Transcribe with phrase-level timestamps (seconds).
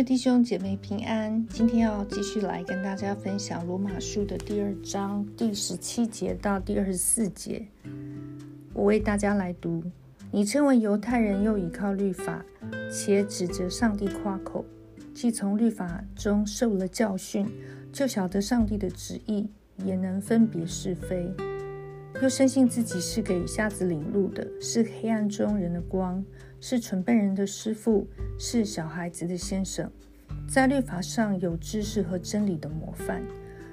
[0.00, 7.66] 位弟兄姐妹平安，今天要继续来跟大家分享罗马书的第二章第十七节到第二十四节。
[8.72, 9.84] 我为大家来读：
[10.30, 12.42] 你称为犹太人，又倚靠律法，
[12.90, 14.64] 且指着上帝夸口，
[15.12, 17.46] 既从律法中受了教训，
[17.92, 19.50] 就晓得上帝的旨意，
[19.84, 21.30] 也能分别是非，
[22.22, 26.24] 又深信自己是给瞎子领路的，是黑暗中人的光。
[26.60, 28.06] 是蠢笨人的师傅，
[28.38, 29.90] 是小孩子的先生，
[30.46, 33.22] 在律法上有知识和真理的模范。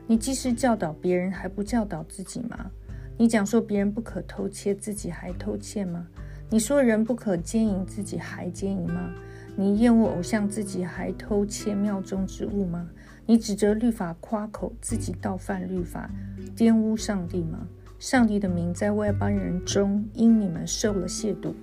[0.07, 2.71] 你既是教导别人，还不教导自己吗？
[3.17, 6.07] 你讲说别人不可偷窃，自己还偷窃吗？
[6.49, 9.13] 你说人不可奸淫，自己还奸淫吗？
[9.57, 12.89] 你厌恶偶像，自己还偷窃庙中之物吗？
[13.25, 16.09] 你指责律法夸口，自己倒犯律法，
[16.55, 17.67] 玷污上帝吗？
[17.99, 21.53] 上帝的名在外邦人中因你们受了亵渎。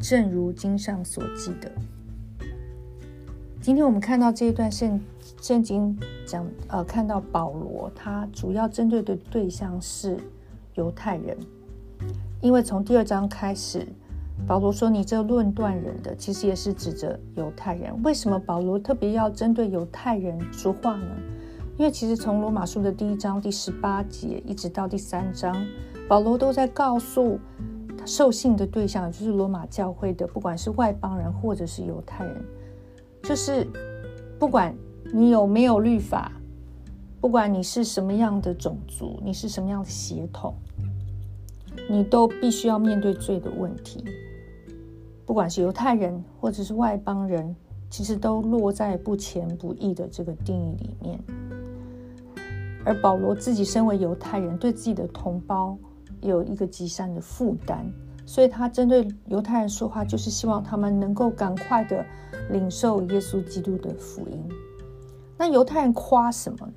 [0.00, 1.70] 正如经上所记的，
[3.60, 5.00] 今天我们看到这一段圣
[5.42, 10.16] 圣经讲，呃，看到保罗他主要针对的对象是
[10.74, 11.36] 犹太人，
[12.40, 13.88] 因为从第二章开始，
[14.46, 17.92] 保罗说你这论断人的，其实也是指着犹太人。
[18.04, 21.08] 为什么保罗特别要针对犹太人说话呢？
[21.76, 25.66] 因为其实从罗马书的第一章第十八节一直到第三章，
[26.08, 27.40] 保罗都在告诉。
[28.08, 32.42] 受信的对象就是罗马教会的，不管是外邦人或者是犹太人，
[33.22, 33.66] 就是
[34.38, 34.74] 不管
[35.12, 36.32] 你有没有律法，
[37.20, 40.54] 不管你是什么样的种族，你是什么样的血统，
[41.90, 44.02] 你都必须要面对罪的问题。
[45.26, 47.54] 不管是犹太人或者是外邦人，
[47.90, 51.20] 其实都落在不前不义的这个定义里面。
[52.86, 55.76] 而保罗自己身为犹太人，对自己的同胞。
[56.20, 57.84] 有一个极善的负担，
[58.26, 62.04] 所以他针对犹太人说话，就是希望他们能够赶快的
[62.50, 64.48] 领受耶稣基督的福音。
[65.36, 66.72] 那犹太人夸什么呢？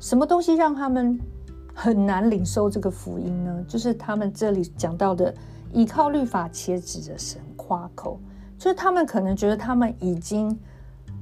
[0.00, 1.18] 什么东西让他们
[1.74, 3.64] 很难领受这个福音呢？
[3.68, 5.34] 就是他们这里讲到的
[5.72, 8.18] 依靠律法且指着神夸口，
[8.58, 10.58] 就是他们可能觉得他们已经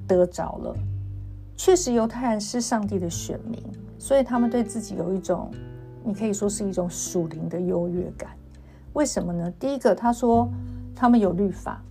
[0.07, 0.75] 得着了。
[1.57, 3.61] 确实，犹太人是上帝的选民，
[3.99, 5.51] 所以他们对自己有一种。
[6.05, 8.31] 你可以说是一种属灵的优越感，
[8.93, 9.51] 为什么呢？
[9.59, 10.47] 第一个，他说
[10.95, 11.83] 他们有律法，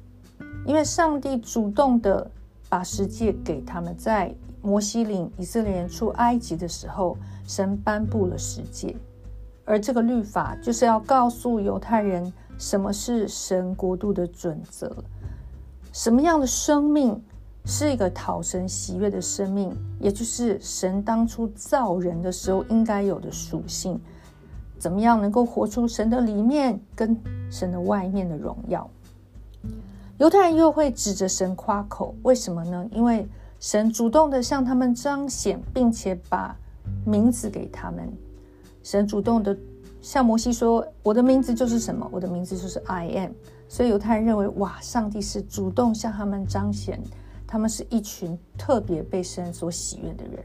[0.68, 2.30] 因为上帝主动的
[2.70, 8.96] 把十诫给他们，在摩西领以色列人出埃及的时候，神颁布了十诫，
[9.66, 14.96] 而这个律法就是要告诉犹太人什么是神国度的准则，
[15.92, 17.20] 什么样的生命。
[17.66, 24.00] 是一个讨神喜悦的生命，也就是神当初造人的时候应该有的属性。
[24.78, 27.18] 怎么样能够活出神的里面跟
[27.50, 28.90] 神的外面的荣耀？
[30.18, 32.86] 犹太人又会指着神夸口，为什么呢？
[32.92, 33.26] 因为
[33.60, 36.54] 神主动的向他们彰显，并且把
[37.06, 38.12] 名字给他们。
[38.84, 39.58] 神主动的
[40.02, 42.06] 向摩西说：“我的名字就是什么？
[42.12, 43.32] 我的名字就是 I am。”
[43.70, 47.02] 所以犹太人认为，哇，上帝是主动向他们彰显。
[47.54, 50.44] 他们是一群特别被神所喜悦的人。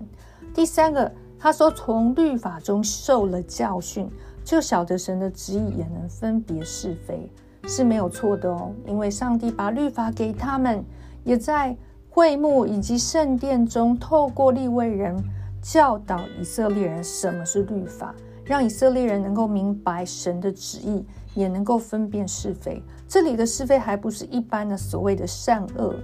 [0.52, 4.10] 第三个，他说从律法中受了教训，
[4.44, 7.32] 就晓得神的旨意，也能分别是非，
[7.66, 8.72] 是没有错的哦。
[8.86, 10.84] 因为上帝把律法给他们，
[11.24, 11.74] 也在
[12.10, 15.16] 会幕以及圣殿中，透过立位人
[15.62, 18.14] 教导以色列人什么是律法，
[18.44, 22.82] 让以色列人能够明白神的旨意，也能够分辨是非。
[23.08, 25.94] 这里的是非，还不是一般的所谓的善恶。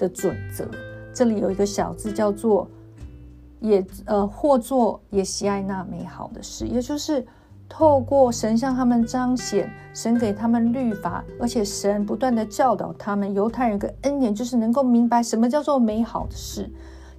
[0.00, 0.66] 的准则，
[1.12, 2.66] 这里有一个小字叫做
[3.60, 7.22] “也”，呃，或做也喜爱那美好的事，也就是
[7.68, 13.34] 透过神向他们彰显，神给他们律法，而且神不断的教导他们。
[13.34, 16.70] 犹太人的恩典就是能够明白什么叫做美好的事，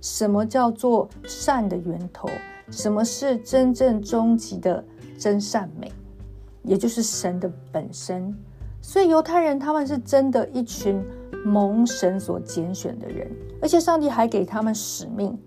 [0.01, 2.27] 什么叫做善的源头，
[2.71, 4.83] 什么是真正终极的
[5.19, 5.91] 真善美，
[6.63, 8.35] 也就是神的本身。
[8.81, 10.99] 所以犹太人他们是真的一群。
[11.43, 13.29] 蒙神所拣选的人，
[13.61, 15.37] 而且上帝还给他们使命。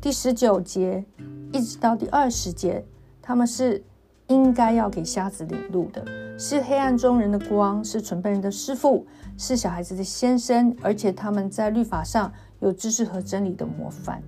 [0.00, 1.04] 第十九节
[1.52, 2.84] 一直到第二十节，
[3.22, 3.82] 他们是
[4.26, 6.04] 应该要给瞎子领路的，
[6.38, 9.06] 是黑暗中人的光，是纯笨人的师傅，
[9.38, 14.22] 是小孩子的先生，而且他们在律法上有知识和真理的模范。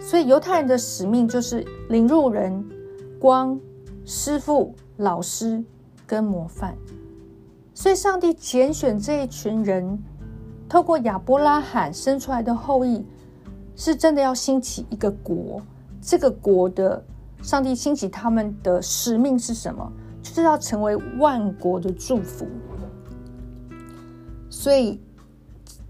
[0.00, 2.64] 所以犹太人的使命就是领路人、
[3.18, 3.58] 光、
[4.04, 5.62] 师傅、老师
[6.06, 6.74] 跟模范。
[7.72, 9.98] 所以上帝拣选这一群人。
[10.68, 13.04] 透过亚伯拉罕生出来的后裔，
[13.74, 15.62] 是真的要兴起一个国。
[16.00, 17.02] 这个国的
[17.42, 19.90] 上帝兴起他们的使命是什么？
[20.22, 22.46] 就是要成为万国的祝福。
[24.50, 25.00] 所以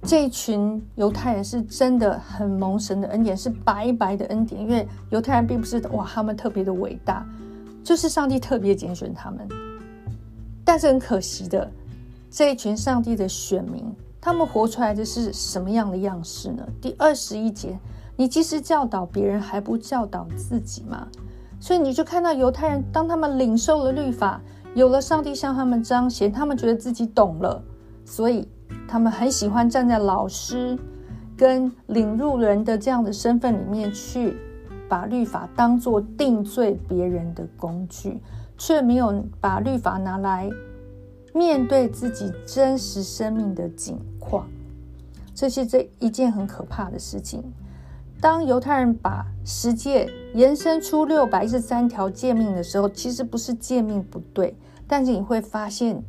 [0.03, 4.61] 这一群犹太人是真的很蒙神的恩典，是白白的恩典。
[4.61, 7.27] 因为犹太人并不是哇，他们特别的伟大，
[7.83, 9.49] 就是上帝特别拣选他们。
[10.65, 11.71] 但是很可惜的，
[12.31, 13.85] 这一群上帝的选民，
[14.29, 16.63] 他们活出来的是什么样的样式呢？
[16.83, 17.79] 第二十一节，
[18.15, 21.09] 你即使教导别人，还不教导自己吗？
[21.59, 24.39] 所以你就看到犹太人，当他们领受了律法，
[24.75, 27.63] 有了上帝向他们彰显，他们觉得自己懂了，
[28.05, 28.47] 所以。
[28.87, 30.79] 他们很喜欢站在老师
[31.35, 34.37] 跟领路人的这样的身份里面去，
[34.91, 38.21] 把律法当作定罪别人的工具，
[38.59, 40.51] 却没有把律法拿来
[41.39, 44.49] 面对自己真实生命的境况。
[45.33, 47.43] 这是这一件很可怕的事情。
[48.21, 54.57] 当犹太人把十诫延伸出六百一十三条诫命的时候，其实不是诫命不对，
[54.89, 56.03] 但是你会发现。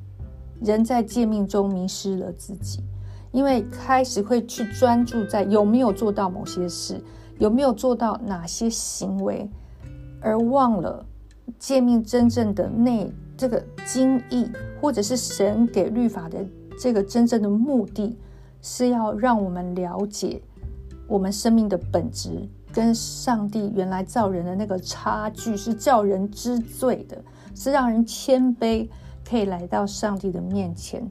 [0.61, 2.83] 人在诫命中迷失了自己，
[3.31, 7.01] 因为开始会去专注在有没有做到某些事，
[7.37, 9.49] 有没有做到哪些行为，
[10.19, 11.05] 而忘了
[11.57, 13.09] 诫命真正的内
[13.39, 14.45] 这个精义，
[14.79, 16.45] 或者是神给律法的
[16.77, 18.15] 这个真正的目的，
[18.61, 20.41] 是要让我们了解
[21.07, 22.29] 我们生命的本质
[22.73, 27.17] 跟上帝原来造人的那个差距，是叫人知罪的，
[27.55, 28.87] 是让人谦卑。
[29.29, 31.07] 可以来到上帝的面前，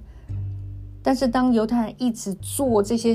[1.01, 3.15] 但是当犹太人一直做这些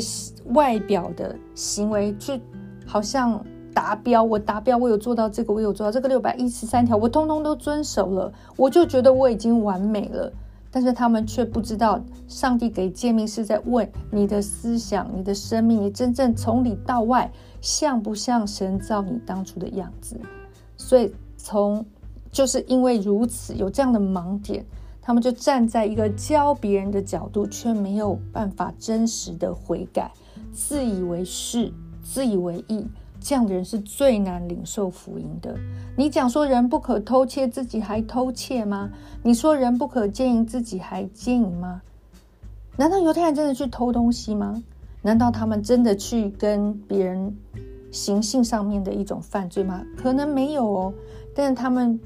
[0.54, 2.40] 外表的行为，就
[2.86, 10.32] 好像达标，我达标，我有做到这个，我有做到这个六百一十三条，我通通都遵守了，我就觉得我已经完美了。
[10.72, 17.32] 但是他们却不知道，上帝给诫命是在问你的思想、你的生命，你真正从里到外
[17.62, 20.20] 像不像神造你当初的样子？
[20.78, 21.86] 所以从
[22.32, 24.66] 就是因为如此，有这样的盲点。
[25.06, 30.10] 他们就站在一个教别人的角度，却没有办法真实的悔改，
[30.54, 32.88] 自以为是，自以为意，
[33.24, 35.56] 这样的人是最难领受福音的。
[35.96, 38.90] 你讲说人不可偷窃，自己还偷窃吗？
[39.24, 41.82] 你说人不可奸淫，自己还奸淫吗？
[42.76, 44.62] 难道犹太人真的去偷东西吗？
[45.02, 47.36] 难道他们真的去跟别人
[47.92, 49.84] 行性上面的一种犯罪吗？
[49.98, 50.94] 可能没有哦，
[51.34, 52.00] 但是他们。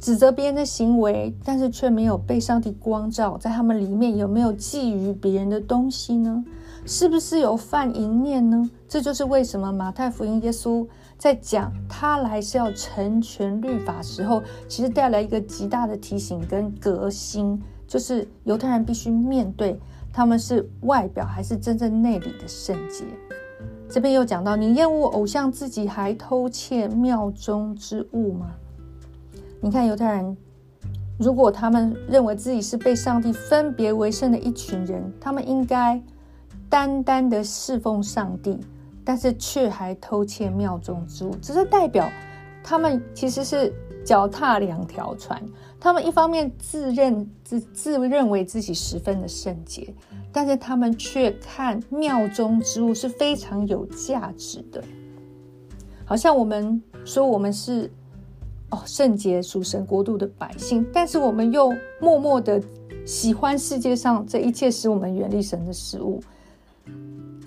[0.00, 6.44] 指责别人的行为，但是却没有被上帝光照，在他们里面有没有觊觎别人的东西呢？
[6.84, 8.68] 是不是有犯淫念呢？
[8.88, 10.86] 这就是为什么马太福音耶稣
[11.16, 19.78] 在讲他来是要成全律法时候，其实带来一个极大的提醒跟革新，就是犹太人必须面对
[20.12, 23.04] 他们是外表还是真正内里的圣洁。
[23.88, 28.50] 这边又讲到，你厌恶偶像，自己还偷窃庙中之物吗？
[29.60, 30.36] 你看犹太人，
[31.18, 36.02] 如果他们认为自己是被上帝分别为圣的一群人，他们应该
[36.72, 38.58] 单单的侍奉上帝，
[39.04, 42.08] 但是却还偷窃庙中之物，只是代表
[42.64, 43.70] 他们其实是
[44.02, 45.38] 脚踏两条船。
[45.78, 49.92] 他们一方面自认自自认为自己十分的圣洁，
[50.32, 54.82] 但是他们却看庙中之物是非常有价值的，
[56.06, 57.90] 好像我们说我们是。
[58.74, 61.70] 哦，圣洁属神国度的百姓，但是我们又
[62.00, 62.58] 默默的
[63.04, 66.22] 喜欢世界上这一切使我们远离神的事物。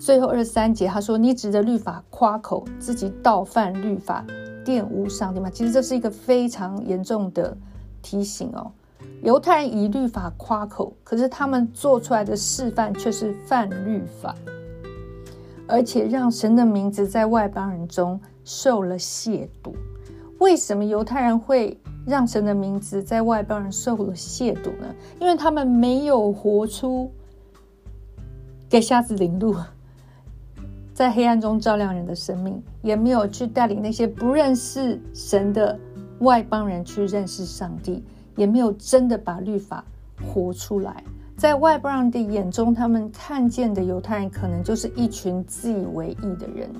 [0.06, 4.24] 最后二十三节，他说：“你指着律法夸口，自己倒犯律法，
[4.64, 7.56] 玷污上帝吗？”其实这是一个非常严重的
[8.02, 8.70] 提醒哦。
[9.24, 14.32] 犹太人以律法夸口，可是他们做出来的示范却是犯律法，
[15.66, 19.72] 而且让神的名字在外邦人中受了亵渎。
[20.38, 24.86] 为什么犹太人会让神的名字在外邦人受了亵渎呢？
[25.20, 27.10] 因为他们没有活出
[28.68, 29.56] 给瞎子领路，
[30.96, 35.78] 在黑暗中照亮人的生命，也没有去带领那些不认识神的
[36.20, 38.02] 外邦人去认识上帝，
[38.34, 39.84] 也没有真的把律法
[40.24, 41.04] 活出来。
[41.36, 46.70] 在外邦人的眼中，他们看见的犹太人可能就是一群自以为意的人，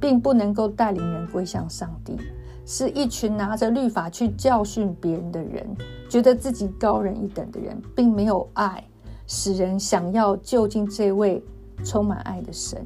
[0.00, 2.16] 并不能够带领人归向上帝。
[2.64, 5.66] 是一群拿着律法去教训别人的人，
[6.08, 8.82] 觉得自己高人一等的人，并没有爱，
[9.26, 11.44] 使人想要就近这位
[11.84, 12.82] 充满爱的神。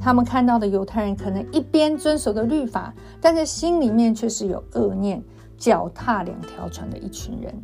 [0.00, 5.22] 他们看到的犹太人可能一边遵守的律法，但是心里面却是有恶念，
[5.56, 7.54] 脚踏两条船的一群人。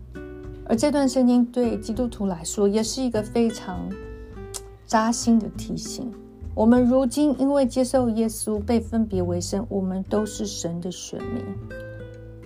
[0.66, 3.88] 而这段圣经对基督徒来说，也是一个非常
[4.86, 6.10] 扎心的提醒。
[6.54, 11.44] 我们如今因为接受耶稣被分别为圣，我们都是神的选民。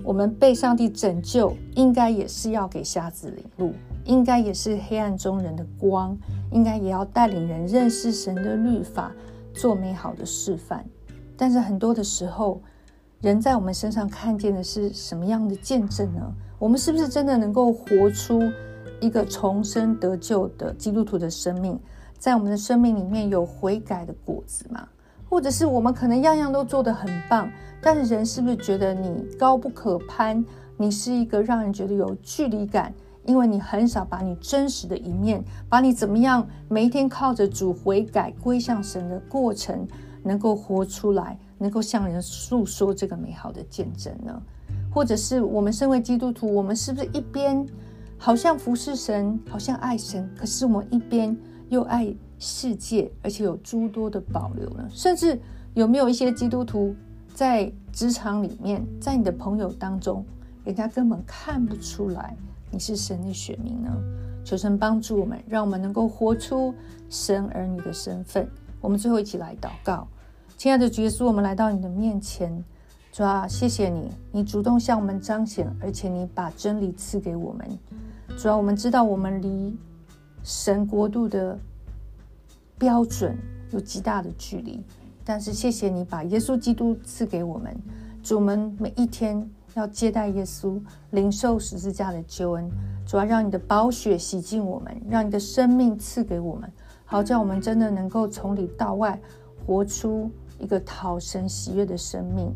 [0.03, 6.17] 我们被上帝拯救，应该也是要给瞎子领路，应该也是黑暗中人的光，
[6.51, 9.13] 应该也要带领人认识神的律法，
[9.59, 10.85] 做美好的示范。
[11.37, 12.63] 但是很多的时候，
[13.21, 16.33] 人在我们身上看见的是什么样的见证呢？
[16.59, 18.41] 我们是不是真的能够活出
[19.01, 21.79] 一个重生得救的基督徒的生命？
[22.19, 24.89] 在我们的生命里面有悔改的果子吗？
[25.29, 27.51] 或者是我们可能样样都做得很棒，
[27.83, 30.45] 但是人是不是觉得你高不可攀？
[30.77, 32.95] 你是一个让人觉得有距离感？
[33.29, 39.87] 因为你很少把你真实的一面，把你怎么样每一天靠着主悔改归向神的过程，
[40.23, 44.43] 能够活出来，能够向人诉说这个美好的见证呢？
[44.91, 47.67] 或者是我们身为基督徒，我们是不是一边
[48.17, 51.37] 好像服侍神，好像爱神，可是我们一边
[51.69, 54.89] 又爱世界，而且有诸多的保留呢？
[54.91, 55.39] 甚至
[55.75, 56.97] 有没有一些基督徒
[57.35, 60.25] 在职场里面，在你的朋友当中，
[60.65, 62.35] 人家根本看不出来？
[62.71, 63.91] 你是神的选民呢？
[64.45, 66.75] 求神帮助我们，让我们能够活出
[67.11, 68.49] 神儿女的身份。
[68.81, 70.09] 我们最后一起来祷告，
[70.57, 72.65] 亲爱的主耶稣，我们来到你的面前，
[73.13, 77.69] 主啊，谢谢你，你主动向我们彰显，而且你把真理赐给我们。
[78.39, 79.77] 主啊，我们知道我们离
[80.43, 81.59] 神国度的
[82.79, 83.37] 标准
[83.71, 84.83] 有极大的距离，
[85.25, 87.77] 但是谢谢你把耶稣基督赐给我们，
[88.23, 89.51] 主，我们每一天。
[89.79, 90.79] 要接待耶稣，
[91.11, 92.69] 领受十字架的救恩，
[93.07, 96.71] 主要让你的宝血洗净我们，让你的生命赐给我们，
[97.05, 99.19] 好叫我们真的能够从里到外
[99.65, 102.53] 活出一个讨神喜悦的生命。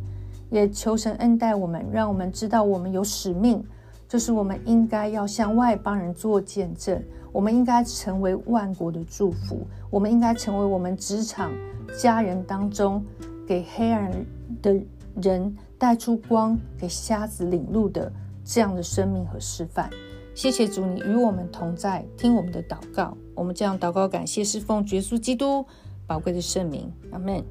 [0.50, 3.64] 也求神恩待我们，让我们知道我们有使命，
[4.06, 7.02] 就是我们应该要向外邦人做见证，
[7.32, 11.50] 我们应该成为万国的祝福，我们应该成为我们职场
[11.98, 13.02] 家人当中
[13.46, 14.12] 给黑暗
[14.60, 14.78] 的
[15.22, 15.56] 人。
[15.82, 18.12] 带出光给瞎子领路的
[18.44, 19.90] 这样的生命和示范，
[20.32, 23.16] 谢谢主，你与我们同在，听我们的祷告。
[23.34, 25.66] 我们这样祷告，感谢是奉耶稣基督
[26.06, 27.44] 宝贵的圣名，阿门。